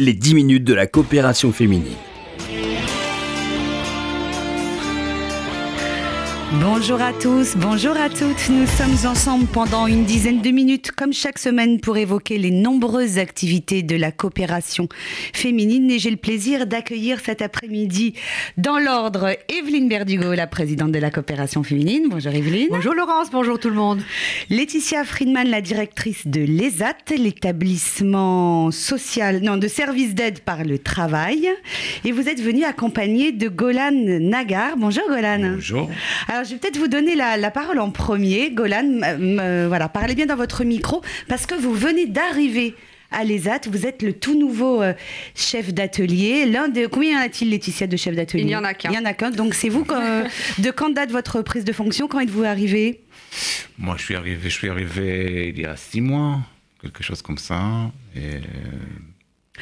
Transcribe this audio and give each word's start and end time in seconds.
les 0.00 0.12
10 0.12 0.34
minutes 0.34 0.62
de 0.62 0.74
la 0.74 0.86
coopération 0.86 1.50
féminine. 1.50 1.96
Bonjour 6.54 7.02
à 7.02 7.12
tous, 7.12 7.56
bonjour 7.58 7.94
à 7.94 8.08
toutes. 8.08 8.48
Nous 8.48 8.66
sommes 8.66 9.10
ensemble 9.10 9.44
pendant 9.48 9.86
une 9.86 10.06
dizaine 10.06 10.40
de 10.40 10.48
minutes, 10.48 10.92
comme 10.92 11.12
chaque 11.12 11.38
semaine, 11.38 11.78
pour 11.78 11.98
évoquer 11.98 12.38
les 12.38 12.50
nombreuses 12.50 13.18
activités 13.18 13.82
de 13.82 13.96
la 13.96 14.12
coopération 14.12 14.88
féminine. 15.34 15.90
Et 15.90 15.98
j'ai 15.98 16.10
le 16.10 16.16
plaisir 16.16 16.66
d'accueillir 16.66 17.20
cet 17.20 17.42
après-midi, 17.42 18.14
dans 18.56 18.78
l'ordre, 18.78 19.36
Evelyne 19.50 19.90
Berdugo, 19.90 20.32
la 20.32 20.46
présidente 20.46 20.90
de 20.90 20.98
la 20.98 21.10
coopération 21.10 21.62
féminine. 21.62 22.06
Bonjour 22.08 22.32
Evelyne. 22.32 22.68
Bonjour 22.70 22.94
Laurence, 22.94 23.30
bonjour 23.30 23.58
tout 23.58 23.68
le 23.68 23.76
monde. 23.76 24.00
Laetitia 24.48 25.04
Friedman, 25.04 25.50
la 25.50 25.60
directrice 25.60 26.26
de 26.26 26.40
l'ESAT, 26.40 27.14
l'établissement 27.18 28.70
social, 28.70 29.40
non, 29.42 29.58
de 29.58 29.68
services 29.68 30.14
d'aide 30.14 30.40
par 30.40 30.64
le 30.64 30.78
travail. 30.78 31.50
Et 32.06 32.12
vous 32.12 32.26
êtes 32.26 32.40
venue 32.40 32.64
accompagnée 32.64 33.32
de 33.32 33.48
Golan 33.48 33.92
Nagar. 33.92 34.78
Bonjour 34.78 35.04
Golan. 35.10 35.56
Bonjour. 35.56 35.90
Alors, 36.26 36.37
je 36.44 36.52
vais 36.52 36.58
peut-être 36.58 36.78
vous 36.78 36.88
donner 36.88 37.14
la, 37.14 37.50
parole 37.50 37.78
en 37.78 37.90
premier. 37.90 38.50
Golan, 38.50 39.00
voilà, 39.68 39.88
parlez 39.88 40.14
bien 40.14 40.26
dans 40.26 40.36
votre 40.36 40.64
micro, 40.64 41.02
parce 41.28 41.46
que 41.46 41.54
vous 41.54 41.72
venez 41.72 42.06
d'arriver 42.06 42.74
à 43.10 43.24
l'ESAT. 43.24 43.60
Vous 43.70 43.86
êtes 43.86 44.02
le 44.02 44.12
tout 44.12 44.38
nouveau 44.38 44.82
euh, 44.82 44.92
chef 45.34 45.72
d'atelier. 45.72 46.46
L'un 46.46 46.68
de 46.68 46.86
combien 46.86 47.12
y 47.12 47.16
en 47.16 47.24
a-t-il, 47.26 47.50
Laetitia, 47.50 47.86
de 47.86 47.96
chefs 47.96 48.14
d'atelier? 48.14 48.42
Il 48.42 48.46
n'y 48.46 48.56
en 48.56 48.64
a 48.64 48.74
qu'un. 48.74 48.90
Il 48.90 48.94
y 48.94 48.98
en 48.98 49.04
a 49.04 49.14
qu'un. 49.14 49.30
Donc 49.30 49.54
c'est 49.54 49.68
vous 49.68 49.84
de 50.58 50.70
quand 50.70 50.90
date 50.90 51.10
votre 51.10 51.42
prise 51.42 51.64
de 51.64 51.72
fonction? 51.72 52.08
Quand 52.08 52.20
êtes-vous 52.20 52.44
arrivé? 52.44 53.00
Moi, 53.78 53.96
je 53.98 54.04
suis 54.04 54.14
arrivé, 54.14 54.38
je 54.44 54.54
suis 54.54 54.68
arrivé 54.68 55.52
il 55.54 55.60
y 55.60 55.66
a 55.66 55.76
six 55.76 56.00
mois, 56.00 56.40
quelque 56.80 57.02
chose 57.02 57.22
comme 57.22 57.38
ça. 57.38 57.90
Et 58.16 58.40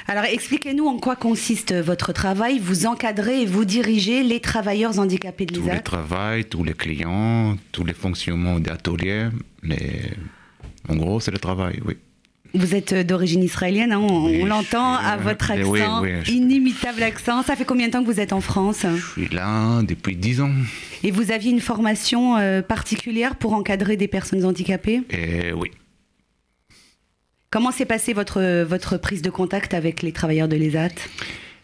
alors 0.08 0.24
expliquez-nous 0.24 0.86
en 0.86 0.98
quoi 0.98 1.16
consiste 1.16 1.74
votre 1.74 2.12
travail. 2.12 2.58
Vous 2.58 2.86
encadrez 2.86 3.42
et 3.42 3.46
vous 3.46 3.64
dirigez 3.64 4.22
les 4.22 4.40
travailleurs 4.40 4.98
handicapés 4.98 5.46
de 5.46 5.54
l'ISAT 5.54 5.70
Tous 5.70 5.76
les 5.76 5.82
travail, 5.82 6.44
tous 6.44 6.64
les 6.64 6.74
clients, 6.74 7.56
tous 7.72 7.84
les 7.84 7.94
fonctionnements 7.94 8.60
d'ateliers. 8.60 9.28
Les... 9.62 10.12
En 10.88 10.96
gros, 10.96 11.20
c'est 11.20 11.32
le 11.32 11.38
travail, 11.38 11.80
oui. 11.84 11.96
Vous 12.54 12.74
êtes 12.74 12.94
d'origine 12.94 13.42
israélienne, 13.42 13.92
hein, 13.92 13.98
on, 13.98 14.46
l'entend 14.46 14.94
à 14.94 15.16
votre 15.18 15.50
accent, 15.50 16.02
inimitable 16.26 17.02
accent. 17.02 17.42
Ça 17.42 17.54
fait 17.54 17.66
combien 17.66 17.88
de 17.88 17.92
temps 17.92 18.02
que 18.02 18.10
vous 18.10 18.20
êtes 18.20 18.32
en 18.32 18.40
France? 18.40 18.86
Je 18.94 19.22
suis 19.22 19.28
là 19.28 19.82
depuis 19.82 20.16
dix 20.16 20.40
ans. 20.40 20.52
Et 21.02 21.10
vous 21.10 21.32
aviez 21.32 21.50
une 21.50 21.60
formation 21.60 22.38
euh, 22.38 22.62
particulière 22.62 23.36
pour 23.36 23.52
encadrer 23.52 23.96
des 23.96 24.08
personnes 24.08 24.44
handicapées? 24.44 25.02
Et 25.10 25.52
Oui. 25.52 25.70
Comment 27.50 27.70
s'est 27.70 27.86
passée 27.86 28.12
votre, 28.12 28.64
votre 28.64 28.96
prise 28.96 29.22
de 29.22 29.30
contact 29.30 29.74
avec 29.74 30.02
les 30.02 30.12
travailleurs 30.12 30.48
de 30.48 30.56
l'ESAT? 30.56 30.94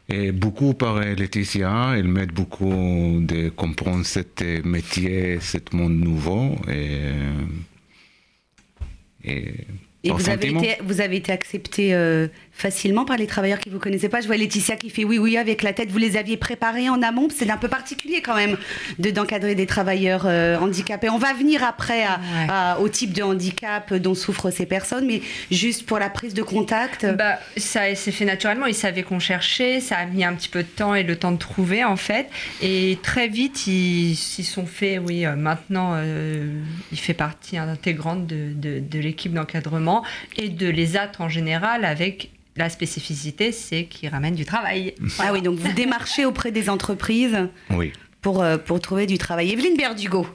Et 0.08 0.33
beaucoup 0.33 0.75
par 0.75 1.00
Laetitia, 1.00 1.94
elle 1.97 2.08
m'aide 2.08 2.33
beaucoup 2.33 3.20
de 3.20 3.48
comprendre 3.48 4.05
ce 4.05 4.20
métier, 4.66 5.38
ce 5.41 5.58
monde 5.72 5.98
nouveau. 5.98 6.56
Et, 6.69 7.12
et, 9.25 9.55
et 10.05 10.11
vous, 10.11 10.28
avez 10.28 10.48
été, 10.48 10.77
vous 10.83 11.00
avez 11.00 11.17
été 11.17 11.31
accepté 11.31 11.95
euh, 11.95 12.27
facilement 12.50 13.05
par 13.05 13.17
les 13.17 13.28
travailleurs 13.28 13.61
qui 13.61 13.70
vous 13.70 13.78
connaissaient 13.78 14.09
pas. 14.09 14.20
Je 14.20 14.27
vois 14.27 14.36
Laetitia 14.36 14.75
qui 14.75 14.91
fait 14.91 15.05
oui, 15.05 15.19
oui 15.19 15.36
avec 15.36 15.62
la 15.62 15.72
tête. 15.72 15.91
Vous 15.91 15.98
les 15.98 16.17
aviez 16.17 16.36
préparés 16.36 16.89
en 16.89 17.03
amont. 17.03 17.28
C'est 17.34 17.48
un 17.50 17.56
peu 17.56 17.69
particulier 17.69 18.20
quand 18.20 18.34
même 18.34 18.56
de 18.98 19.11
d'encadrer 19.11 19.55
des 19.55 19.67
travailleurs 19.67 20.25
euh, 20.27 20.59
handicapés. 20.59 21.09
On 21.09 21.19
va 21.19 21.33
venir 21.34 21.62
après 21.62 22.05
au 22.81 22.89
type 22.89 23.12
de 23.12 23.22
handicap 23.22 23.94
dont 23.94 24.14
souffrent 24.14 24.50
ces 24.50 24.67
personnes, 24.67 25.06
mais 25.06 25.22
juste 25.50 25.86
pour 25.86 25.98
la 25.98 26.11
prise 26.11 26.34
de 26.34 26.42
contact. 26.42 27.06
Bah, 27.06 27.39
ça 27.56 27.94
s'est 27.94 28.12
fait 28.12 28.25
naturellement. 28.25 28.66
Ils 28.66 28.75
savaient 28.75 29.03
qu'on 29.05 29.20
cherchait. 29.20 29.81
Ça 29.81 29.98
a 29.98 30.06
mis 30.06 30.25
un 30.25 30.34
petit 30.34 30.48
peu 30.48 30.62
de 30.62 30.69
temps 30.69 30.94
et 30.94 31.05
le 31.05 31.16
temps 31.16 31.33
de 31.33 31.39
trouver 31.39 31.84
en 31.84 31.97
fait. 31.97 32.28
Et 32.61 32.98
très 33.03 33.28
vite, 33.28 33.66
ils 33.69 34.16
s'y 34.16 34.42
sont 34.42 34.66
fait. 34.66 34.98
Oui, 34.98 35.27
euh, 35.27 35.37
maintenant, 35.37 35.92
euh, 35.94 36.61
il 36.91 36.98
fait 36.98 37.15
partie 37.15 37.56
intégrante 37.56 38.27
de, 38.27 38.53
de, 38.54 38.81
de 38.81 38.98
l'équipe 38.98 39.32
d'encadrement 39.32 39.91
et 40.36 40.48
de 40.48 40.69
l'ESAT 40.69 41.12
en 41.19 41.28
général 41.28 41.84
avec 41.84 42.30
la 42.56 42.69
spécificité, 42.69 43.53
c'est 43.53 43.84
qu'il 43.84 44.08
ramène 44.08 44.34
du 44.34 44.44
travail. 44.44 44.94
Ah 45.19 45.32
oui, 45.32 45.42
donc 45.42 45.58
vous 45.58 45.72
démarchez 45.72 46.25
auprès 46.25 46.53
des 46.53 46.69
entreprises 46.69 47.48
oui. 47.70 47.92
pour, 48.20 48.42
euh, 48.42 48.58
pour 48.58 48.80
trouver 48.80 49.06
du 49.06 49.16
travail. 49.16 49.53
Evelyne 49.53 49.76
Berdugo, 49.76 50.26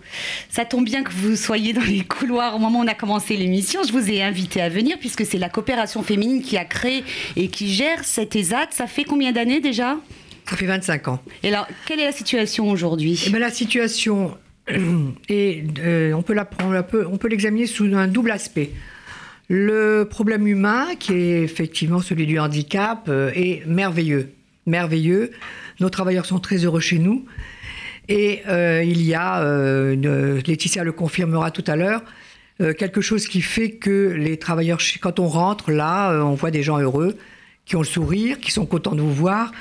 ça 0.49 0.65
tombe 0.65 0.85
bien 0.85 1.03
que 1.03 1.11
vous 1.11 1.35
soyez 1.35 1.73
dans 1.73 1.83
les 1.83 2.03
couloirs 2.03 2.55
au 2.55 2.59
moment 2.59 2.79
où 2.79 2.83
on 2.83 2.87
a 2.87 2.95
commencé 2.95 3.37
l'émission. 3.37 3.81
Je 3.83 3.91
vous 3.91 4.09
ai 4.09 4.23
invité 4.23 4.61
à 4.61 4.69
venir 4.69 4.97
puisque 4.99 5.25
c'est 5.25 5.37
la 5.37 5.49
coopération 5.49 6.01
féminine 6.01 6.41
qui 6.41 6.57
a 6.57 6.65
créé 6.65 7.03
et 7.35 7.49
qui 7.49 7.71
gère 7.71 8.03
cet 8.03 8.35
ESAT. 8.35 8.69
Ça 8.71 8.87
fait 8.87 9.03
combien 9.03 9.31
d'années 9.31 9.59
déjà? 9.59 9.97
Ça 10.49 10.55
fait 10.55 10.65
25 10.65 11.07
ans. 11.09 11.19
Et 11.43 11.49
alors, 11.49 11.67
quelle 11.85 11.99
est 11.99 12.05
la 12.05 12.11
situation 12.13 12.69
aujourd'hui? 12.69 13.21
Eh 13.27 13.29
ben, 13.29 13.39
La 13.39 13.51
situation, 13.51 14.35
et 15.29 15.63
euh, 15.79 16.13
on 16.13 16.23
peut 16.23 17.27
l'examiner 17.27 17.67
sous 17.67 17.85
un 17.95 18.07
double 18.07 18.31
aspect. 18.31 18.71
Le 19.49 20.03
problème 20.03 20.45
humain, 20.45 20.87
qui 20.99 21.13
est 21.13 21.41
effectivement 21.41 22.01
celui 22.01 22.25
du 22.25 22.37
handicap, 22.37 23.05
euh, 23.07 23.31
est 23.33 23.65
merveilleux. 23.65 24.33
Merveilleux. 24.65 25.31
Nos 25.79 25.89
travailleurs 25.89 26.25
sont 26.25 26.39
très 26.39 26.57
heureux 26.65 26.81
chez 26.81 26.99
nous. 26.99 27.25
Et 28.09 28.41
euh, 28.47 28.83
il 28.83 29.01
y 29.01 29.13
a, 29.13 29.41
euh, 29.41 29.95
Laetitia 30.45 30.83
le 30.83 30.91
confirmera 30.91 31.51
tout 31.51 31.63
à 31.67 31.75
l'heure, 31.75 32.03
quelque 32.79 33.01
chose 33.01 33.27
qui 33.27 33.41
fait 33.41 33.71
que 33.73 34.15
les 34.17 34.37
travailleurs, 34.37 34.79
quand 34.99 35.19
on 35.19 35.27
rentre 35.27 35.69
là, 35.69 36.25
on 36.25 36.33
voit 36.33 36.49
des 36.49 36.63
gens 36.63 36.79
heureux, 36.79 37.15
qui 37.65 37.75
ont 37.75 37.81
le 37.81 37.85
sourire, 37.85 38.39
qui 38.39 38.51
sont 38.51 38.65
contents 38.65 38.95
de 38.95 39.01
vous 39.01 39.13
voir. 39.13 39.51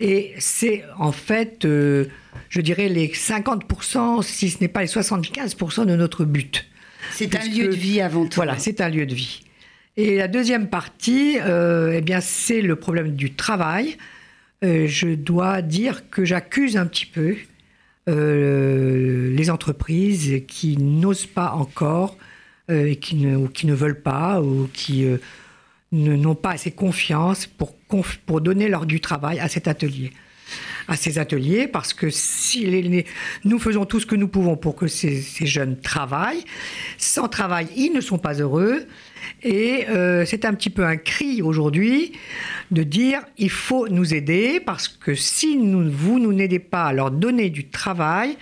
Et 0.00 0.32
c'est 0.38 0.82
en 0.98 1.12
fait, 1.12 1.64
je 1.64 2.60
dirais, 2.62 2.88
les 2.88 3.08
50%, 3.08 4.22
si 4.22 4.48
ce 4.48 4.56
n'est 4.62 4.68
pas 4.68 4.80
les 4.80 4.86
75% 4.86 5.84
de 5.84 5.96
notre 5.96 6.24
but. 6.24 6.66
C'est 7.16 7.34
un 7.34 7.48
lieu 7.48 7.68
de 7.68 7.74
vie 7.74 8.00
avant 8.00 8.26
tout. 8.26 8.36
Voilà, 8.36 8.58
c'est 8.58 8.80
un 8.80 8.90
lieu 8.90 9.06
de 9.06 9.14
vie. 9.14 9.40
Et 9.96 10.16
la 10.16 10.28
deuxième 10.28 10.68
partie, 10.68 11.38
euh, 11.40 11.94
eh 11.96 12.02
bien, 12.02 12.20
c'est 12.20 12.60
le 12.60 12.76
problème 12.76 13.12
du 13.16 13.32
travail. 13.32 13.96
Euh, 14.62 14.86
je 14.86 15.08
dois 15.08 15.62
dire 15.62 16.10
que 16.10 16.24
j'accuse 16.26 16.76
un 16.76 16.86
petit 16.86 17.06
peu 17.06 17.36
euh, 18.08 19.34
les 19.34 19.50
entreprises 19.50 20.42
qui 20.46 20.76
n'osent 20.76 21.26
pas 21.26 21.52
encore, 21.52 22.18
et 22.68 22.96
qui 22.96 23.14
ne, 23.14 23.36
ou 23.36 23.48
qui 23.48 23.66
ne 23.66 23.74
veulent 23.74 24.02
pas, 24.02 24.42
ou 24.42 24.68
qui 24.72 25.06
n'ont 25.92 26.34
pas 26.34 26.50
assez 26.50 26.72
confiance 26.72 27.46
pour, 27.46 27.76
pour 28.26 28.40
donner 28.40 28.68
leur 28.68 28.86
du 28.86 29.00
travail 29.00 29.38
à 29.38 29.48
cet 29.48 29.68
atelier 29.68 30.12
à 30.88 30.96
ces 30.96 31.18
ateliers 31.18 31.66
parce 31.66 31.92
que 31.92 32.10
si 32.10 33.04
nous 33.44 33.58
faisons 33.58 33.84
tout 33.84 34.00
ce 34.00 34.06
que 34.06 34.16
nous 34.16 34.28
pouvons 34.28 34.56
pour 34.56 34.76
que 34.76 34.86
ces, 34.86 35.22
jeunes 35.46 35.78
travaillent. 35.80 36.44
Sans 36.98 37.28
travail, 37.28 37.68
ils 37.76 37.92
ne 37.92 38.00
sont 38.00 38.18
pas 38.18 38.34
heureux. 38.34 38.86
Et 39.42 39.86
euh, 39.88 40.24
c'est 40.24 40.44
un 40.44 40.54
petit 40.54 40.70
peu 40.70 40.84
un 40.84 40.96
cri 40.96 41.42
aujourd'hui 41.42 42.12
de 42.70 42.82
dire 42.82 43.22
il 43.38 43.50
faut 43.50 43.88
nous 43.88 44.14
aider 44.14 44.60
parce 44.60 44.88
que 44.88 45.14
si 45.14 45.56
vous 45.56 46.18
nous 46.18 46.32
n'aidez 46.32 46.58
pas 46.58 46.84
à 46.84 46.92
leur 46.92 47.10
donner 47.10 47.50
du 47.50 47.68
travail, 47.68 48.36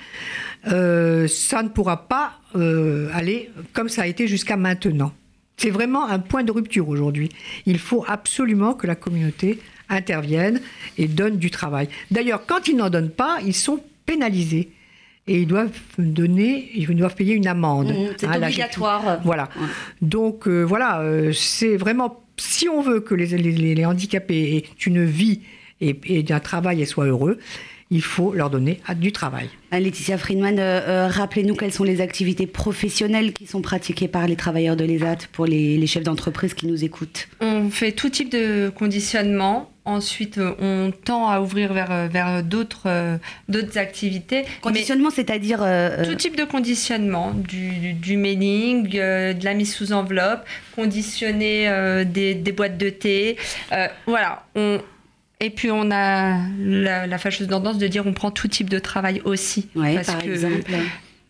euh, 0.67 1.27
ça 1.29 1.63
ne 1.63 1.69
pourra 1.69 2.09
pas 2.09 2.41
euh, 2.57 3.09
aller 3.13 3.51
comme 3.73 3.89
ça 3.89 4.03
a 4.03 4.07
été 4.07 4.27
jusqu'à 4.27 4.57
maintenant. 4.57 5.13
C'est 5.57 5.71
vraiment 5.71 6.07
un 6.07 6.19
point 6.19 6.43
de 6.43 6.53
rupture 6.53 6.89
aujourd'hui. 6.89 7.31
Il 7.67 7.79
faut 7.79 8.05
absolument 8.07 8.75
que 8.75 8.87
la 8.87 8.95
communauté 8.95 9.61
interviennent 9.89 10.61
et 10.99 11.07
donnent 11.07 11.39
du 11.39 11.51
travail. 11.51 11.89
D'ailleurs, 12.11 12.45
quand 12.47 12.69
ils 12.69 12.77
n'en 12.77 12.91
donnent 12.91 13.11
pas, 13.11 13.39
ils 13.45 13.55
sont 13.55 13.81
pénalisés 14.07 14.71
et 15.27 15.41
ils 15.41 15.47
doivent 15.47 15.71
donner, 15.99 16.71
ils 16.75 16.87
doivent 16.95 17.15
payer 17.15 17.35
une 17.35 17.47
amende. 17.47 17.89
Mmh, 17.89 18.15
c'est 18.19 18.27
hein, 18.27 18.43
obligatoire. 18.43 19.21
Voilà. 19.25 19.49
Donc 20.03 20.47
euh, 20.47 20.63
voilà, 20.63 21.01
euh, 21.01 21.33
c'est 21.33 21.77
vraiment 21.77 22.21
si 22.37 22.69
on 22.69 22.83
veut 22.83 23.01
que 23.01 23.15
les, 23.15 23.27
les, 23.27 23.87
handicapés 23.87 24.57
aient 24.57 24.87
une 24.87 25.05
vie 25.05 25.41
et, 25.81 25.99
et 26.07 26.33
un 26.33 26.41
travail 26.41 26.83
et 26.83 26.87
soient 26.87 27.07
heureux, 27.07 27.39
il 27.95 28.03
faut 28.03 28.33
leur 28.33 28.51
donner 28.51 28.81
du 28.97 29.13
travail. 29.13 29.49
Euh, 29.73 29.79
Laetitia 29.79 30.19
Friedman, 30.19 30.59
euh, 30.59 30.81
euh, 30.89 31.09
rappelez-nous 31.09 31.55
quelles 31.55 31.73
sont 31.73 31.85
les 31.85 32.01
activités 32.01 32.49
professionnelles 32.49 33.33
qui 33.33 33.47
sont 33.47 33.63
pratiquées 33.63 34.09
par 34.09 34.27
les 34.27 34.35
travailleurs 34.35 34.75
de 34.75 34.85
l'ESAT 34.85 35.29
pour 35.31 35.47
les, 35.47 35.87
chefs 35.87 36.03
d'entreprise 36.03 36.55
qui 36.55 36.67
nous 36.67 36.83
écoutent. 36.83 37.29
On 37.41 37.71
fait 37.71 37.93
tout 37.93 38.11
type 38.11 38.31
de 38.31 38.69
conditionnement. 38.75 39.71
Ensuite, 39.85 40.41
on 40.61 40.93
tend 41.05 41.29
à 41.29 41.41
ouvrir 41.41 41.75
vers, 41.75 42.09
vers 42.09 42.43
d'autres, 42.43 43.19
d'autres 43.51 43.77
activités. 43.77 44.45
Conditionnement, 44.63 45.11
c'est-à-dire 45.11 45.59
Tout 46.03 46.15
type 46.15 46.37
de 46.37 46.45
conditionnement, 46.45 47.33
du, 47.35 47.93
du, 47.93 48.17
mailing, 48.17 48.89
de 48.89 49.45
la 49.45 49.53
mise 49.53 49.75
sous 49.75 49.93
enveloppe, 49.93 50.47
conditionner 50.75 52.05
des, 52.07 52.35
des, 52.35 52.53
boîtes 52.53 52.79
de 52.79 52.89
thé. 52.89 53.37
voilà, 54.07 54.47
on, 54.57 54.81
et 55.45 55.51
puis 55.51 55.71
on 55.71 55.91
a 55.91 56.39
la, 56.59 57.19
fâcheuse 57.19 57.49
tendance 57.49 57.79
de 57.79 57.87
dire 57.87 58.07
on 58.07 58.13
prend 58.13 58.31
tout 58.31 58.49
type 58.49 58.71
de 58.71 58.79
travail 58.79 59.21
aussi. 59.25 59.69
par 59.75 60.23
exemple. 60.23 60.73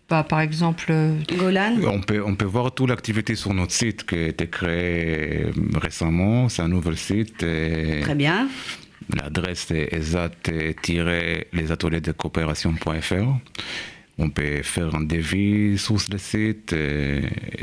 bah, 0.09 0.25
par 0.29 0.41
exemple 0.41 0.93
Golan 1.37 1.77
on 1.87 2.01
peut, 2.01 2.23
on 2.25 2.35
peut 2.35 2.45
voir 2.45 2.73
toute 2.73 2.91
l'activité 2.91 3.35
sur 3.35 3.55
notre 3.55 3.73
site 3.73 4.05
qui 4.05 4.15
a 4.15 4.27
été 4.29 4.47
créé 4.47 5.47
récemment. 5.75 6.49
C'est 6.49 6.63
un 6.63 6.69
nouvel 6.69 6.97
site. 6.97 7.39
Très 7.39 8.15
bien. 8.15 8.49
L'adresse 9.13 9.71
est 9.71 10.15
de 12.01 12.13
coopération.fr. 12.13 13.15
On 14.17 14.31
peut 14.31 14.63
faire 14.63 14.95
un 14.95 15.03
devis 15.03 15.77
sur 15.77 15.97
le 16.11 16.19
site, 16.19 16.73
et, 16.73 17.23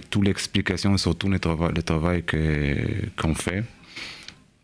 toute 0.10 0.26
l'explication 0.26 0.98
sur 0.98 1.18
tout 1.18 1.30
le 1.30 1.40
travail 1.40 2.24
qu'on 3.18 3.34
fait. 3.34 3.64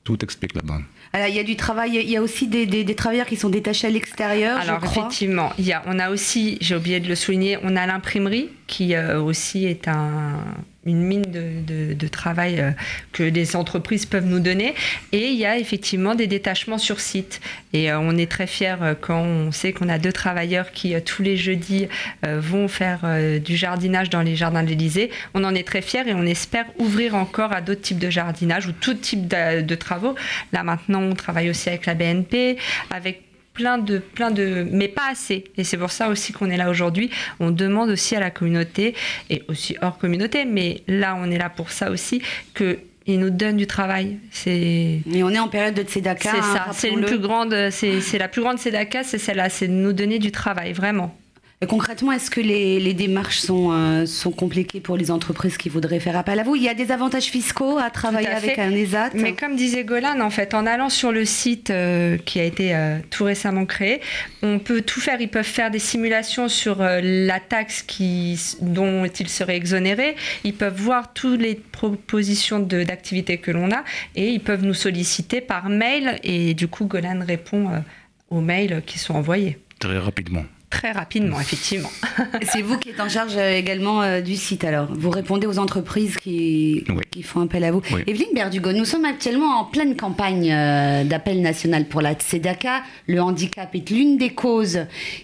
Tout 0.08 0.24
explique 0.24 0.56
là-bas. 0.56 0.80
Alors, 1.12 1.28
il 1.28 1.36
y 1.36 1.40
a 1.40 1.44
du 1.44 1.58
travail, 1.58 2.00
il 2.02 2.10
y 2.10 2.16
a 2.16 2.22
aussi 2.22 2.48
des, 2.48 2.66
des, 2.66 2.96
travailleurs 2.96 3.26
qui 3.26 3.36
sont 3.36 3.50
détachés 3.50 3.88
à 3.88 3.90
l'extérieur. 3.90 4.58
Alors, 4.58 4.82
effectivement, 4.82 5.52
il 5.60 5.66
y 5.66 5.74
a, 5.74 5.84
on 5.86 6.00
a 6.00 6.12
aussi, 6.12 6.58
j'ai 6.62 6.78
oublié 6.78 7.02
de 7.02 7.10
le 7.10 7.16
souligner, 7.16 7.58
on 7.62 7.76
a 7.76 7.86
l'imprimerie 7.86 8.50
qui 8.68 8.96
euh, 8.96 9.22
aussi 9.22 9.66
est 9.66 9.90
un, 9.90 10.40
une 10.88 11.04
mine 11.04 11.24
de, 11.24 12.08
travail 12.08 12.60
euh, 12.60 12.72
que 13.12 13.24
les 13.24 13.56
entreprises 13.56 14.06
peuvent 14.06 14.26
nous 14.26 14.40
donner. 14.40 14.74
Et 15.12 15.28
il 15.28 15.38
y 15.38 15.46
a 15.46 15.58
effectivement 15.58 16.16
des 16.16 16.28
détachements 16.28 16.78
sur 16.78 17.00
site. 17.00 17.42
Et 17.74 17.92
euh, 17.92 18.00
on 18.00 18.18
est 18.18 18.32
très 18.32 18.48
fiers 18.48 18.76
quand 19.02 19.22
on 19.22 19.52
sait 19.52 19.74
qu'on 19.74 19.90
a 19.90 20.00
deux 20.00 20.12
travailleurs 20.12 20.72
qui, 20.72 20.96
tous 21.02 21.22
les 21.22 21.38
jeudis, 21.38 21.88
vont 22.24 22.68
faire 22.68 23.02
du 23.44 23.56
jardinage 23.56 24.10
dans 24.10 24.22
les 24.22 24.36
jardins 24.36 24.64
de 24.64 24.70
l'Élysée. 24.70 25.12
On 25.34 25.44
en 25.44 25.54
est 25.54 25.68
très 25.68 25.82
fiers 25.82 26.08
et 26.08 26.14
on 26.14 26.26
espère 26.26 26.66
ouvrir 26.80 27.16
encore 27.16 27.52
à 27.52 27.62
d'autres 27.62 27.82
types 27.82 28.00
de 28.00 28.10
jardinage 28.10 28.68
ou 28.68 28.72
tout 28.72 28.94
type 28.94 29.28
de, 29.28 29.62
de 29.62 29.76
travaux. 29.76 30.16
Là 30.54 30.64
maintenant, 30.64 31.02
on 31.02 31.16
travaille 31.16 31.50
aussi 31.50 31.70
avec 31.70 31.86
la 31.86 31.94
BNP, 31.94 32.58
avec 32.90 33.27
plein 33.58 33.80
de, 33.80 33.98
plein 33.98 34.30
de, 34.30 34.68
mais 34.72 34.88
pas 34.88 35.10
assez. 35.12 35.44
Et 35.58 35.64
c'est 35.64 35.78
pour 35.78 35.92
ça 35.92 36.10
aussi 36.10 36.32
qu'on 36.32 36.50
est 36.52 36.58
là 36.58 36.70
aujourd'hui. 36.70 37.10
On 37.40 37.50
demande 37.50 37.90
aussi 37.90 38.16
à 38.16 38.20
la 38.20 38.30
communauté 38.30 38.94
et 39.32 39.42
aussi 39.48 39.76
hors 39.82 39.98
communauté, 39.98 40.46
mais 40.46 40.84
là 40.88 41.18
on 41.20 41.32
est 41.32 41.40
là 41.40 41.50
pour 41.50 41.72
ça 41.72 41.90
aussi 41.90 42.22
que 42.54 42.78
ils 43.08 43.20
nous 43.20 43.30
donnent 43.30 43.58
du 43.58 43.68
travail. 43.68 44.18
C'est. 44.32 45.02
Et 45.12 45.24
on 45.24 45.30
est 45.30 45.40
en 45.40 45.48
période 45.48 45.74
de 45.74 45.82
tzedaka. 45.82 46.30
C'est 46.30 46.42
ça. 46.42 46.68
C'est 46.74 46.90
une 46.90 47.06
plus 47.06 47.20
grande. 47.20 47.56
C'est 47.72 48.18
la 48.18 48.28
plus 48.28 48.42
grande 48.42 48.60
tzedaka, 48.60 49.04
c'est 49.04 49.18
celle-là. 49.18 49.50
C'est 49.50 49.68
de 49.68 49.74
nous 49.74 49.94
donner 49.94 50.20
du 50.20 50.32
travail, 50.32 50.74
vraiment 50.74 51.18
concrètement, 51.66 52.12
est-ce 52.12 52.30
que 52.30 52.40
les, 52.40 52.94
démarches 52.94 53.40
sont, 53.40 53.72
euh, 53.72 54.06
sont 54.06 54.30
compliquées 54.30 54.80
pour 54.80 54.96
les 54.96 55.10
entreprises 55.10 55.58
qui 55.58 55.70
voudraient 55.70 56.00
faire 56.00 56.16
appel 56.16 56.40
à 56.40 56.44
vous? 56.44 56.56
Il 56.56 56.62
y 56.62 56.70
a 56.70 56.76
des 56.76 56.92
avantages 56.92 57.26
fiscaux 57.26 57.80
à 57.80 57.90
travailler 57.90 58.28
avec 58.28 58.60
un 58.60 58.70
ESAT? 58.70 59.12
Mais 59.16 59.34
comme 59.34 59.56
disait 59.56 59.84
Golan, 59.84 60.20
en 60.22 60.30
fait, 60.30 60.54
en 60.54 60.68
allant 60.68 60.90
sur 60.90 61.12
le 61.12 61.26
site 61.26 61.72
euh, 61.72 62.20
qui 62.20 62.40
a 62.40 62.44
été 62.44 62.76
euh, 62.76 63.00
tout 63.10 63.24
récemment 63.24 63.66
créé, 63.66 64.02
on 64.44 64.60
peut 64.60 64.82
tout 64.82 65.00
faire. 65.00 65.20
Ils 65.20 65.30
peuvent 65.30 65.44
faire 65.44 65.72
des 65.72 65.80
simulations 65.80 66.48
sur 66.48 66.78
la 66.80 67.40
taxe 67.40 67.82
qui, 67.82 68.40
dont 68.62 69.06
ils 69.06 69.30
seraient 69.30 69.58
exonérés. 69.58 70.16
Ils 70.44 70.54
peuvent 70.54 70.80
voir 70.80 71.12
toutes 71.14 71.42
les 71.42 71.56
propositions 71.56 72.60
d'activités 72.60 73.40
que 73.40 73.50
l'on 73.50 73.72
a 73.72 73.84
et 74.16 74.30
ils 74.30 74.42
peuvent 74.42 74.64
nous 74.64 74.76
solliciter 74.76 75.42
par 75.42 75.70
mail. 75.70 76.20
Et 76.24 76.54
du 76.54 76.68
coup, 76.68 76.86
Golan 76.86 77.24
répond 77.26 77.84
aux 78.30 78.42
mails 78.42 78.84
qui 78.86 79.00
sont 79.00 79.16
envoyés. 79.16 79.58
Très 79.80 79.98
rapidement. 79.98 80.44
Très 80.70 80.92
rapidement, 80.92 81.40
effectivement. 81.40 81.92
C'est 82.52 82.62
vous 82.62 82.78
qui 82.78 82.90
êtes 82.90 83.00
en 83.00 83.08
charge 83.08 83.38
euh, 83.38 83.56
également 83.56 84.02
euh, 84.02 84.20
du 84.20 84.36
site 84.36 84.66
alors. 84.66 84.88
Vous 84.92 85.10
répondez 85.10 85.48
aux 85.48 85.60
entreprises 85.60 86.18
qui, 86.18 86.84
qui 87.18 87.24
font 87.24 87.42
appel 87.42 87.64
à 87.64 87.72
vous. 87.72 87.82
Evelyne 88.06 88.28
Berdugo, 88.36 88.72
nous 88.74 88.86
sommes 88.86 89.06
actuellement 89.06 89.60
en 89.60 89.66
pleine 89.66 89.96
campagne 89.96 90.52
euh, 90.54 91.04
d'appel 91.04 91.42
national 91.42 91.86
pour 91.86 92.02
la 92.02 92.14
Tzedaka. 92.14 92.84
Le 93.08 93.20
handicap 93.20 93.74
est 93.74 93.90
l'une 93.90 94.18
des 94.18 94.30
causes 94.30 94.82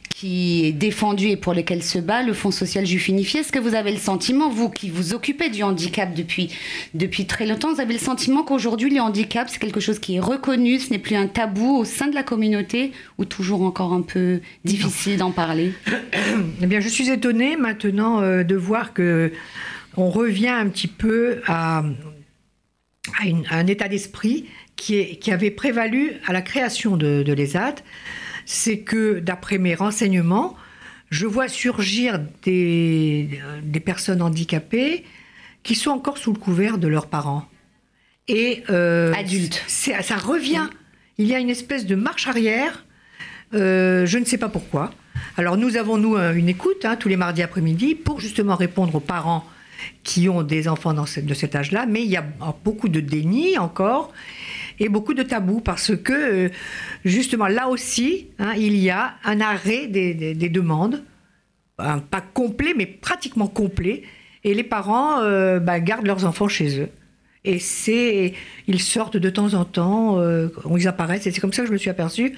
qui 0.10 0.66
est 0.66 0.72
défendue 0.72 1.28
et 1.28 1.38
pour 1.38 1.54
lesquelles 1.54 1.84
se 1.84 2.00
bat 2.00 2.24
le 2.24 2.34
Fonds 2.34 2.50
social 2.50 2.84
juif 2.84 3.10
unifié. 3.10 3.42
Est-ce 3.42 3.52
que 3.52 3.60
vous 3.60 3.76
avez 3.76 3.92
le 3.92 4.00
sentiment, 4.00 4.50
vous 4.50 4.70
qui 4.70 4.90
vous 4.90 5.14
occupez 5.14 5.50
du 5.50 5.62
handicap 5.62 6.16
depuis, 6.16 6.50
depuis 6.96 7.28
très 7.28 7.46
longtemps, 7.46 7.72
vous 7.72 7.82
avez 7.82 7.94
le 7.94 8.00
sentiment 8.00 8.42
qu'aujourd'hui 8.42 8.90
le 8.90 9.00
handicap 9.00 9.48
c'est 9.50 9.60
quelque 9.60 9.80
chose 9.80 10.00
qui 10.00 10.16
est 10.16 10.20
reconnu, 10.20 10.80
ce 10.80 10.90
n'est 10.90 11.00
plus 11.00 11.16
un 11.16 11.28
tabou 11.28 11.78
au 11.78 11.86
sein 11.86 12.08
de 12.08 12.16
la 12.16 12.24
communauté 12.24 12.92
ou 13.20 13.26
toujours 13.26 13.62
encore 13.62 13.94
un 13.94 14.02
peu 14.02 14.40
difficile 14.66 15.18
d'en 15.18 15.32
parler? 15.32 15.74
Eh 16.62 16.66
bien, 16.66 16.80
je 16.80 16.88
suis 16.88 17.10
étonnée 17.10 17.56
maintenant 17.56 18.22
euh, 18.22 18.44
de 18.44 18.56
voir 18.56 18.94
que 18.94 19.32
on 19.98 20.10
revient 20.10 20.50
un 20.50 20.70
petit 20.70 20.88
peu 20.88 21.42
à, 21.48 21.84
un 23.52 23.68
état 23.68 23.88
d'esprit 23.88 24.46
qui, 24.76 25.18
qui, 25.18 25.32
avait 25.32 25.52
prévalu 25.52 26.14
à 26.26 26.34
la 26.34 26.42
création 26.42 26.98
de, 26.98 27.24
de 27.24 27.34
l'ESAT. 27.34 27.76
C'est 28.46 28.80
que, 28.80 29.20
d'après 29.20 29.58
mes 29.58 29.76
renseignements, 29.76 30.56
je 31.10 31.26
vois 31.26 31.48
surgir 31.48 32.20
des, 32.44 33.40
des, 33.62 33.80
personnes 33.80 34.22
handicapées 34.22 35.04
qui 35.62 35.76
sont 35.76 35.92
encore 35.92 36.18
sous 36.18 36.34
le 36.34 36.40
couvert 36.40 36.78
de 36.78 36.88
leurs 36.88 37.08
parents. 37.08 37.46
Et 38.28 38.64
euh, 38.70 39.14
adultes. 39.14 39.64
Ça 39.68 40.18
revient. 40.18 40.68
Il 41.18 41.28
y 41.28 41.36
a 41.36 41.40
une 41.40 41.50
espèce 41.50 41.86
de 41.86 41.96
marche 41.96 42.28
arrière. 42.28 42.86
Euh, 43.54 44.06
je 44.06 44.18
ne 44.18 44.26
sais 44.26 44.38
pas 44.38 44.50
pourquoi. 44.50 44.92
Alors 45.38 45.58
nous 45.58 45.78
avons, 45.78 45.98
nous, 45.98 46.18
une 46.18 46.50
écoute 46.50 46.84
hein, 46.84 46.96
tous 46.96 47.10
les 47.10 47.18
mardis 47.18 47.44
après-midi 47.44 47.96
pour 47.96 48.20
justement 48.20 48.56
répondre 48.56 48.96
aux 48.96 49.00
parents 49.00 49.46
qui 50.04 50.30
ont 50.30 50.44
des 50.44 50.68
enfants 50.68 50.94
de 50.94 51.34
cet 51.34 51.56
âge-là, 51.56 51.86
mais 51.86 52.04
il 52.04 52.10
y 52.10 52.18
a 52.18 52.26
beaucoup 52.64 52.90
de 52.90 53.00
déni 53.00 53.58
encore 53.58 54.12
et 54.80 54.90
beaucoup 54.90 55.14
de 55.14 55.24
tabous 55.24 55.62
parce 55.62 55.96
que 55.96 56.14
euh, 56.14 56.50
justement 57.06 57.48
là 57.48 57.70
aussi, 57.70 58.28
hein, 58.40 58.54
il 58.58 58.76
y 58.76 58.90
a 58.90 59.16
un 59.24 59.42
arrêt 59.42 59.88
des, 59.88 60.34
demandes, 60.50 61.04
pas 61.78 62.22
complet, 62.34 62.74
mais 62.76 62.86
pratiquement 62.86 63.48
complet, 63.48 64.04
et 64.44 64.54
les 64.54 64.64
parents 64.64 65.22
euh, 65.22 65.60
bah, 65.60 65.80
gardent 65.80 66.06
leurs 66.06 66.26
enfants 66.26 66.48
chez 66.48 66.80
eux. 66.80 66.90
Et 67.46 67.60
c'est, 67.60 68.34
ils 68.68 68.82
sortent 68.82 69.18
de 69.18 69.30
temps 69.30 69.54
en 69.54 69.66
temps, 69.66 70.20
euh, 70.20 70.48
ils 70.78 70.88
apparaissent, 70.88 71.28
et 71.28 71.32
c'est 71.32 71.42
comme 71.42 71.52
ça 71.52 71.64
que 71.64 71.68
je 71.68 71.74
me 71.74 71.78
suis 71.78 71.90
aperçue 71.90 72.36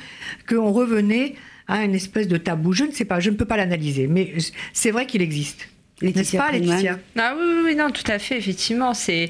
qu'on 0.49 0.71
revenait 0.71 1.35
à 1.67 1.83
une 1.83 1.93
espèce 1.93 2.27
de 2.27 2.37
tabou. 2.37 2.73
Je 2.73 2.85
ne 2.85 2.91
sais 2.91 3.05
pas, 3.05 3.19
je 3.19 3.29
ne 3.29 3.35
peux 3.35 3.45
pas 3.45 3.57
l'analyser, 3.57 4.07
mais 4.07 4.33
c'est 4.73 4.91
vrai 4.91 5.05
qu'il 5.05 5.21
existe. 5.21 5.69
N'est-ce 6.01 6.37
pas, 6.37 6.51
Laetitia 6.51 6.99
ah, 7.17 7.35
oui, 7.37 7.61
oui, 7.65 7.75
non, 7.75 7.89
tout 7.91 8.09
à 8.11 8.19
fait, 8.19 8.37
effectivement. 8.37 8.93
C'est. 8.93 9.29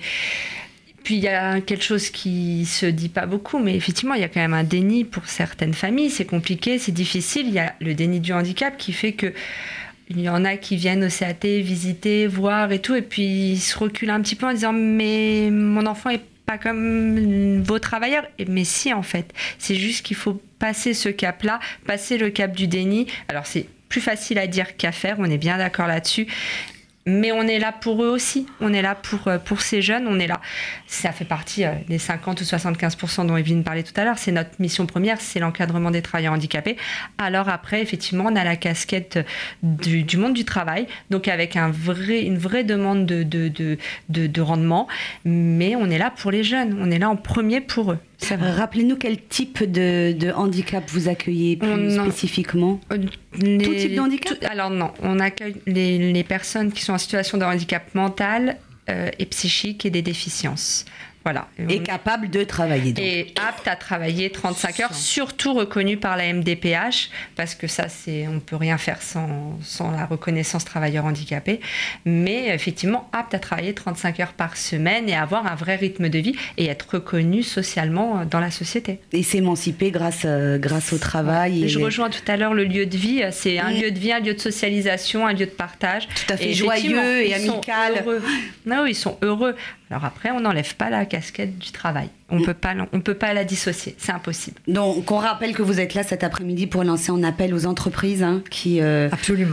Puis 1.03 1.15
il 1.15 1.21
y 1.21 1.27
a 1.27 1.61
quelque 1.61 1.83
chose 1.83 2.09
qui 2.09 2.65
se 2.65 2.87
dit 2.87 3.09
pas 3.09 3.27
beaucoup, 3.27 3.59
mais 3.59 3.75
effectivement, 3.75 4.15
il 4.15 4.21
y 4.21 4.23
a 4.23 4.27
quand 4.27 4.39
même 4.39 4.55
un 4.55 4.63
déni 4.63 5.03
pour 5.03 5.27
certaines 5.27 5.75
familles. 5.75 6.09
C'est 6.09 6.25
compliqué, 6.25 6.79
c'est 6.79 6.91
difficile. 6.91 7.47
Il 7.47 7.53
y 7.53 7.59
a 7.59 7.75
le 7.79 7.93
déni 7.93 8.19
du 8.19 8.33
handicap 8.33 8.75
qui 8.77 8.91
fait 8.91 9.13
que 9.13 9.31
il 10.09 10.19
y 10.21 10.29
en 10.29 10.45
a 10.45 10.57
qui 10.57 10.75
viennent 10.75 11.03
au 11.03 11.09
CAT 11.09 11.61
visiter, 11.61 12.27
voir 12.27 12.71
et 12.71 12.79
tout, 12.79 12.95
et 12.95 13.01
puis 13.01 13.51
ils 13.51 13.59
se 13.59 13.77
reculent 13.77 14.11
un 14.11 14.21
petit 14.21 14.35
peu 14.35 14.47
en 14.47 14.53
disant 14.53 14.73
mais 14.73 15.49
mon 15.51 15.85
enfant 15.85 16.09
est 16.09 16.21
pas 16.45 16.57
comme 16.57 17.61
vos 17.63 17.79
travailleurs. 17.79 18.25
Mais 18.47 18.63
si, 18.63 18.93
en 18.93 19.03
fait. 19.03 19.33
C'est 19.57 19.75
juste 19.75 20.05
qu'il 20.05 20.15
faut 20.15 20.41
passer 20.59 20.93
ce 20.93 21.09
cap-là, 21.09 21.59
passer 21.85 22.17
le 22.17 22.29
cap 22.29 22.55
du 22.55 22.67
déni. 22.67 23.07
Alors, 23.27 23.45
c'est 23.45 23.67
plus 23.95 24.01
facile 24.01 24.39
à 24.39 24.47
dire 24.47 24.75
qu'à 24.75 24.91
faire, 24.91 25.15
on 25.19 25.23
est 25.23 25.37
bien 25.37 25.57
d'accord 25.57 25.87
là-dessus 25.87 26.27
mais 27.07 27.31
on 27.31 27.43
est 27.43 27.59
là 27.59 27.71
pour 27.71 28.03
eux 28.03 28.09
aussi. 28.09 28.47
On 28.59 28.73
est 28.73 28.81
là 28.81 28.95
pour, 28.95 29.27
euh, 29.27 29.37
pour 29.37 29.61
ces 29.61 29.81
jeunes. 29.81 30.07
On 30.07 30.19
est 30.19 30.25
là. 30.25 30.41
Ça 30.87 31.11
fait 31.11 31.25
partie 31.25 31.63
euh, 31.63 31.73
des 31.87 31.99
50 31.99 32.41
ou 32.41 32.43
75% 32.43 33.27
dont 33.27 33.37
Evelyne 33.37 33.63
parlait 33.63 33.83
tout 33.83 33.93
à 33.95 34.03
l'heure. 34.03 34.17
C'est 34.17 34.31
notre 34.31 34.49
mission 34.59 34.87
première, 34.87 35.21
c'est 35.21 35.39
l'encadrement 35.39 35.91
des 35.91 36.01
travailleurs 36.01 36.33
handicapés. 36.33 36.77
Alors 37.19 37.47
après, 37.47 37.81
effectivement, 37.81 38.25
on 38.27 38.35
a 38.35 38.43
la 38.43 38.55
casquette 38.55 39.19
du, 39.61 40.03
du 40.03 40.17
monde 40.17 40.33
du 40.33 40.45
travail, 40.45 40.87
donc 41.11 41.27
avec 41.27 41.55
un 41.55 41.69
vrai, 41.69 42.23
une 42.23 42.39
vraie 42.39 42.63
demande 42.63 43.05
de, 43.05 43.21
de, 43.21 43.49
de, 43.49 43.77
de, 44.09 44.41
rendement. 44.41 44.87
Mais 45.25 45.75
on 45.75 45.91
est 45.91 45.99
là 45.99 46.09
pour 46.09 46.31
les 46.31 46.43
jeunes. 46.43 46.75
On 46.81 46.89
est 46.89 46.99
là 46.99 47.09
en 47.09 47.15
premier 47.15 47.61
pour 47.61 47.91
eux. 47.91 47.99
Rappelez-nous 48.31 48.95
quel 48.95 49.21
type 49.21 49.63
de, 49.63 50.31
handicap 50.33 50.83
vous 50.89 51.07
accueillez 51.07 51.57
plus 51.57 51.91
spécifiquement 51.91 52.79
euh, 52.91 52.97
Tout 52.97 53.75
type 53.75 53.95
de 53.95 53.99
handicap 53.99 54.37
Alors 54.49 54.69
non, 54.69 54.91
on 55.01 55.19
accueille 55.19 55.55
les, 55.65 56.23
personnes 56.23 56.71
qui 56.71 56.81
sont 56.83 56.93
en 56.93 56.97
situation 56.97 57.37
de 57.37 57.43
handicap 57.43 57.93
mental 57.93 58.57
euh, 58.89 59.09
et 59.19 59.25
psychique 59.25 59.85
et 59.85 59.89
des 59.89 60.01
déficiences. 60.01 60.85
Voilà. 61.25 61.47
Et 61.57 61.81
capable 61.81 62.29
de 62.29 62.43
travailler. 62.43 62.93
Et 62.99 63.33
apte 63.43 63.67
à 63.67 63.75
travailler 63.75 64.29
35 64.29 64.79
heures, 64.81 64.93
surtout 64.93 65.55
reconnu 65.55 65.97
par 65.97 66.17
la 66.17 66.31
MDPH, 66.31 67.09
parce 67.35 67.55
que 67.55 67.65
ça, 67.65 67.89
c'est, 67.89 68.27
on 68.27 68.33
ne 68.33 68.39
peut 68.39 68.55
rien 68.55 68.77
faire 68.77 69.01
sans, 69.01 69.57
sans, 69.63 69.89
la 69.89 70.05
reconnaissance 70.05 70.65
travailleur 70.65 71.05
handicapé. 71.05 71.61
Mais 72.05 72.49
effectivement, 72.49 73.09
apte 73.11 73.33
à 73.33 73.39
travailler 73.39 73.73
35 73.73 74.19
heures 74.19 74.33
par 74.33 74.55
semaine 74.55 75.09
et 75.09 75.15
avoir 75.15 75.47
un 75.47 75.55
vrai 75.55 75.77
rythme 75.77 76.09
de 76.09 76.19
vie 76.19 76.35
et 76.57 76.67
être 76.67 76.87
reconnu 76.93 77.41
socialement 77.41 78.23
dans 78.23 78.39
la 78.39 78.51
société. 78.51 78.99
Et 79.11 79.23
s'émanciper 79.23 79.89
grâce, 79.89 80.25
euh, 80.25 80.59
grâce 80.59 80.93
au 80.93 80.99
travail. 80.99 81.63
Et 81.63 81.69
je 81.69 81.79
rejoins 81.79 82.11
tout 82.11 82.21
à 82.27 82.37
l'heure 82.37 82.53
le 82.53 82.65
lieu 82.65 82.85
de 82.85 82.97
vie. 82.97 83.23
C'est 83.31 83.57
un 83.57 83.71
lieu 83.71 83.89
de 83.89 83.97
vie, 83.97 84.11
un 84.11 84.19
lieu 84.19 84.35
de 84.35 84.39
socialisation, 84.39 85.25
un 85.25 85.33
lieu 85.33 85.47
de 85.47 85.51
partage. 85.51 86.07
Tout 86.07 86.33
à 86.33 86.37
fait 86.37 86.53
joyeux 86.53 87.23
et 87.23 87.33
amical. 87.33 88.05
Non, 88.67 88.85
ils 88.85 88.93
sont 88.93 89.17
heureux. 89.23 89.55
Alors 89.95 90.03
après, 90.03 90.29
on 90.31 90.41
n'enlève 90.41 90.75
pas 90.75 90.89
la 90.89 91.05
casquette 91.05 91.57
du 91.57 91.71
travail. 91.71 92.09
On 92.27 92.39
ne 92.39 92.45
peut 92.45 92.53
pas, 92.53 92.73
on 92.91 92.99
peut 92.99 93.13
pas 93.13 93.33
la 93.33 93.45
dissocier. 93.45 93.95
C'est 93.97 94.11
impossible. 94.11 94.57
Donc, 94.67 95.09
on 95.09 95.19
rappelle 95.19 95.55
que 95.55 95.61
vous 95.61 95.79
êtes 95.79 95.93
là 95.93 96.03
cet 96.03 96.21
après-midi 96.21 96.67
pour 96.67 96.83
lancer 96.83 97.13
un 97.13 97.23
appel 97.23 97.53
aux 97.53 97.65
entreprises 97.65 98.21
hein, 98.21 98.43
qui 98.49 98.81
euh, 98.81 99.07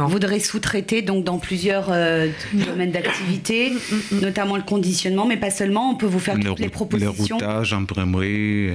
voudraient 0.09 0.41
sous-traiter 0.41 1.03
donc 1.03 1.23
dans 1.23 1.39
plusieurs 1.39 1.93
euh, 1.93 2.27
domaines 2.53 2.91
d'activité, 2.91 3.71
mm, 3.71 3.75
mm, 3.75 4.17
mm. 4.17 4.21
notamment 4.21 4.57
le 4.57 4.65
conditionnement, 4.65 5.27
mais 5.27 5.37
pas 5.37 5.53
seulement. 5.53 5.93
On 5.93 5.95
peut 5.95 6.07
vous 6.07 6.19
faire 6.19 6.37
toutes 6.41 6.59
les 6.59 6.69
propositions. 6.69 7.39
Le 7.39 7.45
routage, 7.45 7.73
imprimerie, 7.73 8.73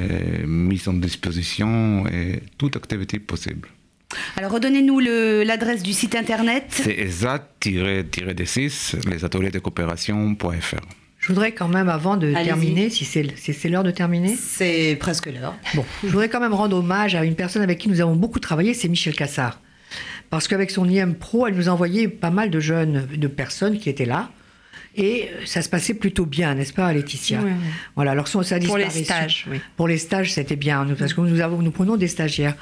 mise 0.48 0.88
en 0.88 0.94
disposition 0.94 2.08
et 2.08 2.44
toute 2.58 2.78
activité 2.78 3.20
possible. 3.20 3.68
Alors 4.38 4.54
redonnez-nous 4.54 5.00
l'adresse 5.00 5.84
du 5.84 5.92
site 5.92 6.16
internet. 6.16 6.68
C'est 6.70 6.94
ESAT-D6, 6.94 9.10
les 9.10 9.26
ateliers 9.26 9.52
de 9.52 9.60
coopération.fr. 9.60 11.07
Je 11.28 11.34
voudrais 11.34 11.52
quand 11.52 11.68
même, 11.68 11.90
avant 11.90 12.16
de 12.16 12.32
terminer, 12.32 12.90
si 12.90 13.04
c'est 13.04 13.70
l'heure 13.70 13.84
de 13.84 13.92
terminer. 13.92 14.34
C'est 14.38 14.96
presque 14.98 15.26
l'heure. 15.26 15.56
Bon, 15.76 15.84
je 16.02 16.08
voudrais 16.08 16.30
quand 16.30 16.40
même 16.40 16.54
rendre 16.54 16.78
hommage 16.78 17.16
à 17.16 17.26
une 17.26 17.36
personne 17.36 17.62
avec 17.62 17.80
qui 17.80 17.90
nous 17.90 18.00
avons 18.00 18.16
beaucoup 18.16 18.40
travaillé, 18.40 18.74
c'est 18.74 18.88
Michel 18.88 19.14
Cassard. 19.14 19.60
Parce 20.30 20.48
qu'avec 20.48 20.72
son 20.72 20.88
IM 20.88 21.16
Pro, 21.16 21.46
elle 21.46 21.56
nous 21.56 21.68
a 21.68 21.74
envoyé 21.74 22.08
pas 22.08 22.30
mal 22.30 22.50
de 22.50 22.62
jeunes, 22.62 23.08
de 23.14 23.28
personnes 23.28 23.78
qui 23.78 23.90
étaient 23.90 24.06
là. 24.06 24.30
Et 24.96 25.30
ça 25.44 25.62
se 25.62 25.68
passait 25.68 25.96
plutôt 25.96 26.26
bien, 26.26 26.56
n'est-ce 26.56 26.72
pas, 26.72 26.94
Laetitia 26.94 27.42
Voilà. 27.96 28.12
Alors 28.12 28.30
ça 28.30 28.40
Pour 28.66 28.78
les 28.78 28.90
stages, 28.90 29.48
oui. 29.52 29.60
Pour 29.76 29.90
les 29.90 29.98
stages, 29.98 30.32
c'était 30.32 30.56
bien, 30.56 30.88
parce 30.98 31.14
que 31.14 31.20
nous 31.20 31.42
avons, 31.42 31.62
nous 31.62 31.72
prenons 31.72 31.98
des 31.98 32.08
stagiaires. 32.08 32.56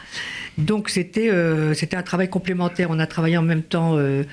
Donc 0.58 0.90
c'était, 0.90 1.30
euh, 1.30 1.76
c'était 1.76 1.98
un 1.98 2.04
travail 2.04 2.30
complémentaire. 2.30 2.88
On 2.90 2.98
a 2.98 3.06
travaillé 3.06 3.38
en 3.38 3.44
même 3.44 3.62
temps. 3.62 3.96
Euh, 3.96 4.24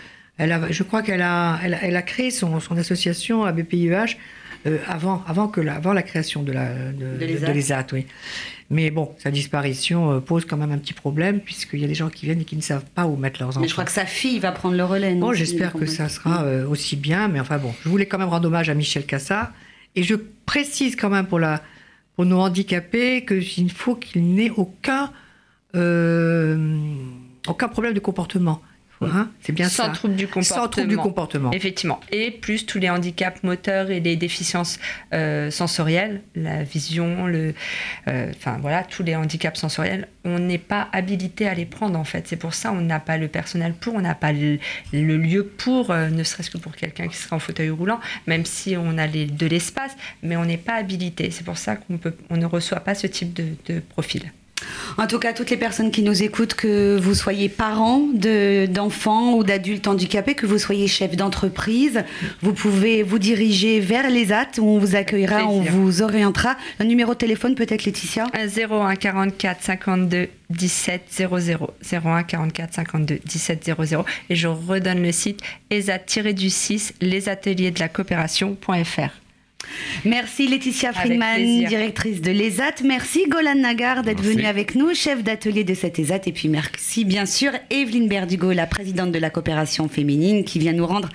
elle 0.42 0.52
a, 0.52 0.70
je 0.70 0.82
crois 0.82 1.02
qu'elle 1.02 1.22
a, 1.22 1.60
elle, 1.62 1.96
a 1.96 2.02
créé 2.02 2.30
son, 2.32 2.58
son 2.58 2.76
association 2.76 3.44
à 3.44 3.52
BPIEH 3.52 4.16
euh, 4.66 4.78
avant, 4.88 5.22
avant, 5.26 5.46
que 5.46 5.60
la, 5.60 5.76
avant 5.76 5.92
la 5.92 6.02
création 6.02 6.42
de, 6.42 6.50
la, 6.50 6.74
de, 6.74 7.16
de 7.16 7.52
l'ESAT. 7.52 7.86
oui. 7.92 8.06
Mais 8.70 8.90
bon, 8.90 9.14
sa 9.18 9.30
disparition 9.30 10.20
pose 10.20 10.44
quand 10.46 10.56
même 10.56 10.72
un 10.72 10.78
petit 10.78 10.94
problème, 10.94 11.40
puisqu'il 11.40 11.80
y 11.80 11.84
a 11.84 11.88
des 11.88 11.94
gens 11.94 12.08
qui 12.08 12.24
viennent 12.26 12.40
et 12.40 12.44
qui 12.44 12.56
ne 12.56 12.62
savent 12.62 12.86
pas 12.94 13.06
où 13.06 13.16
mettre 13.16 13.38
leurs 13.40 13.50
enfants. 13.50 13.60
Mais 13.60 13.68
je 13.68 13.72
crois 13.74 13.84
que 13.84 13.92
sa 13.92 14.06
fille 14.06 14.38
va 14.38 14.50
prendre 14.50 14.76
le 14.76 14.84
relais. 14.84 15.14
Bon, 15.14 15.32
j'espère 15.32 15.74
que 15.74 15.86
ça 15.86 16.08
sera 16.08 16.44
aussi 16.68 16.96
bien, 16.96 17.28
mais 17.28 17.38
enfin 17.38 17.58
bon, 17.58 17.74
je 17.84 17.88
voulais 17.88 18.06
quand 18.06 18.18
même 18.18 18.30
rendre 18.30 18.48
hommage 18.48 18.70
à 18.70 18.74
Michel 18.74 19.04
Cassat. 19.04 19.52
Et 19.94 20.02
je 20.02 20.14
précise 20.46 20.96
quand 20.96 21.10
même 21.10 21.26
pour, 21.26 21.38
la, 21.38 21.62
pour 22.16 22.24
nos 22.24 22.40
handicapés 22.40 23.26
qu'il 23.26 23.70
faut 23.70 23.94
qu'il 23.94 24.24
n'ait 24.34 24.50
aucun, 24.56 25.12
aucun 25.74 27.68
problème 27.68 27.92
de 27.92 28.00
comportement. 28.00 28.62
Hein, 29.06 29.30
c'est 29.40 29.52
bien 29.52 29.68
Sans 29.68 29.90
trouble 29.92 30.16
du 30.16 30.26
comportement. 30.26 30.62
Sans 30.62 30.68
trouble 30.68 30.88
du 30.88 30.96
comportement. 30.96 31.50
Effectivement. 31.52 32.00
Et 32.10 32.30
plus 32.30 32.66
tous 32.66 32.78
les 32.78 32.90
handicaps 32.90 33.42
moteurs 33.42 33.90
et 33.90 34.00
les 34.00 34.16
déficiences 34.16 34.78
euh, 35.12 35.50
sensorielles, 35.50 36.22
la 36.34 36.62
vision, 36.62 37.26
le, 37.26 37.54
euh, 38.08 38.30
enfin 38.36 38.58
voilà, 38.60 38.84
tous 38.84 39.02
les 39.02 39.16
handicaps 39.16 39.58
sensoriels, 39.58 40.08
on 40.24 40.38
n'est 40.38 40.58
pas 40.58 40.88
habilité 40.92 41.48
à 41.48 41.54
les 41.54 41.66
prendre 41.66 41.98
en 41.98 42.04
fait. 42.04 42.28
C'est 42.28 42.36
pour 42.36 42.54
ça 42.54 42.72
on 42.72 42.80
n'a 42.80 43.00
pas 43.00 43.18
le 43.18 43.28
personnel 43.28 43.74
pour, 43.74 43.94
on 43.94 44.00
n'a 44.00 44.14
pas 44.14 44.32
le, 44.32 44.58
lieu 44.92 45.44
pour, 45.44 45.90
euh, 45.90 46.08
ne 46.08 46.22
serait-ce 46.22 46.50
que 46.50 46.58
pour 46.58 46.74
quelqu'un 46.74 47.08
qui 47.08 47.16
serait 47.16 47.36
en 47.36 47.40
fauteuil 47.40 47.70
roulant, 47.70 48.00
même 48.26 48.44
si 48.44 48.76
on 48.76 48.98
a 48.98 49.06
les, 49.06 49.26
de 49.26 49.46
l'espace, 49.46 49.96
mais 50.22 50.36
on 50.36 50.44
n'est 50.44 50.56
pas 50.58 50.74
habilité. 50.74 51.30
C'est 51.30 51.44
pour 51.44 51.58
ça 51.58 51.76
qu'on 51.76 51.98
on 52.30 52.36
ne 52.36 52.46
reçoit 52.46 52.80
pas 52.80 52.94
ce 52.94 53.06
type 53.06 53.32
de, 53.32 53.46
de 53.66 53.80
profil. 53.80 54.32
En 54.98 55.06
tout 55.06 55.18
cas, 55.18 55.32
toutes 55.32 55.50
les 55.50 55.56
personnes 55.56 55.90
qui 55.90 56.02
nous 56.02 56.22
écoutent, 56.22 56.54
que 56.54 56.98
vous 56.98 57.14
soyez 57.14 57.48
parents 57.48 58.06
d'enfants 58.12 59.34
ou 59.34 59.44
d'adultes 59.44 59.86
handicapés, 59.86 60.34
que 60.34 60.46
vous 60.46 60.58
soyez 60.58 60.86
chef 60.86 61.16
d'entreprise, 61.16 62.04
vous 62.42 62.52
pouvez 62.52 63.02
vous 63.02 63.18
diriger 63.18 63.80
vers 63.80 64.10
les 64.10 64.32
AT 64.32 64.58
où 64.58 64.68
on 64.68 64.78
vous 64.78 64.96
accueillera, 64.96 65.46
on 65.46 65.60
vous 65.60 66.02
orientera. 66.02 66.56
Un 66.80 66.84
numéro 66.84 67.12
de 67.14 67.18
téléphone 67.18 67.54
peut-être, 67.54 67.84
Laetitia? 67.84 68.26
01 68.34 68.96
44 68.96 69.62
52 69.62 70.28
17 70.50 71.02
00 71.10 71.70
01 71.92 72.22
44 72.22 72.74
52 72.74 73.20
17 73.24 73.70
00 73.86 74.04
et 74.28 74.36
je 74.36 74.48
redonne 74.48 75.02
le 75.02 75.12
site 75.12 75.40
ESAT-du-6 75.70 76.92
les 77.00 77.28
ateliers 77.28 77.70
de 77.70 77.80
la 77.80 77.88
coopération.fr. 77.88 79.21
Merci 80.04 80.48
Laetitia 80.48 80.92
Friedman, 80.92 81.64
directrice 81.66 82.20
de 82.20 82.30
l'ESAT. 82.30 82.82
Merci 82.84 83.24
Golan 83.28 83.56
Nagar 83.56 84.02
d'être 84.02 84.22
venue 84.22 84.46
avec 84.46 84.74
nous, 84.74 84.94
chef 84.94 85.22
d'atelier 85.22 85.64
de 85.64 85.74
cette 85.74 85.98
ESAT. 85.98 86.22
Et 86.26 86.32
puis 86.32 86.48
merci 86.48 87.04
bien 87.04 87.26
sûr 87.26 87.52
Evelyne 87.70 88.08
Berdugo, 88.08 88.52
la 88.52 88.66
présidente 88.66 89.12
de 89.12 89.18
la 89.18 89.30
coopération 89.30 89.88
féminine, 89.88 90.44
qui 90.44 90.58
vient 90.58 90.72
nous 90.72 90.86
rendre 90.86 91.08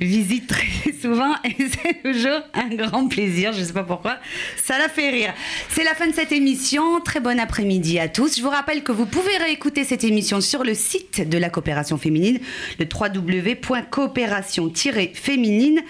visite 0.00 0.48
très 0.48 0.92
souvent. 1.00 1.34
Et 1.44 1.54
c'est 1.58 2.02
toujours 2.02 2.40
un 2.54 2.68
grand 2.74 3.08
plaisir, 3.08 3.52
je 3.52 3.60
ne 3.60 3.64
sais 3.64 3.72
pas 3.72 3.84
pourquoi, 3.84 4.18
ça 4.56 4.78
la 4.78 4.88
fait 4.88 5.10
rire. 5.10 5.34
C'est 5.68 5.84
la 5.84 5.94
fin 5.94 6.06
de 6.06 6.14
cette 6.14 6.32
émission. 6.32 7.00
Très 7.00 7.20
bon 7.20 7.38
après-midi 7.38 7.98
à 7.98 8.08
tous. 8.08 8.36
Je 8.36 8.42
vous 8.42 8.50
rappelle 8.50 8.82
que 8.82 8.92
vous 8.92 9.06
pouvez 9.06 9.36
réécouter 9.36 9.84
cette 9.84 10.04
émission 10.04 10.40
sur 10.40 10.64
le 10.64 10.74
site 10.74 11.28
de 11.28 11.38
la 11.38 11.50
coopération 11.50 11.98
féminine, 11.98 12.38
le 12.78 12.86
www.coopération-féminine 12.86 15.82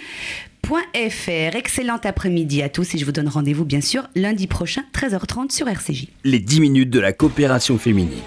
Excellent 1.55 2.01
après-midi 2.03 2.63
à 2.63 2.69
tous 2.69 2.95
et 2.95 2.99
je 2.99 3.05
vous 3.05 3.13
donne 3.13 3.29
rendez-vous 3.29 3.65
bien 3.65 3.81
sûr 3.81 4.09
lundi 4.15 4.47
prochain 4.47 4.83
13h30 4.93 5.53
sur 5.53 5.69
RCJ. 5.69 6.09
Les 6.25 6.41
10 6.41 6.61
minutes 6.61 6.91
de 6.91 6.99
la 6.99 7.13
coopération 7.13 7.79
féminine. 7.79 8.23